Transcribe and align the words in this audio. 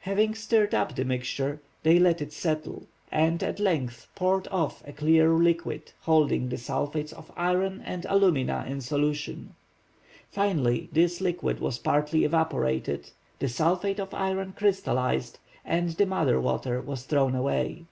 Having 0.00 0.34
stirred 0.34 0.74
up 0.74 0.94
the 0.94 1.06
mixture, 1.06 1.58
they 1.84 1.98
let 1.98 2.20
it 2.20 2.34
settle, 2.34 2.86
and 3.10 3.42
at 3.42 3.58
length 3.58 4.08
poured 4.14 4.46
off 4.48 4.86
a 4.86 4.92
clear 4.92 5.30
liquid 5.32 5.92
holding 6.02 6.50
the 6.50 6.58
sulphates 6.58 7.14
of 7.14 7.32
iron 7.34 7.80
and 7.86 8.04
alumina 8.10 8.66
in 8.68 8.82
solution. 8.82 9.54
Finally, 10.30 10.90
this 10.92 11.22
liquid 11.22 11.60
was 11.60 11.78
partly 11.78 12.24
evaporated, 12.24 13.10
the 13.38 13.48
sulphate 13.48 13.98
of 13.98 14.12
iron 14.12 14.52
crystalized, 14.52 15.38
and 15.64 15.88
the 15.92 16.04
mother 16.04 16.38
water 16.38 16.78
was 16.82 17.04
thrown 17.04 17.34
away. 17.34 17.86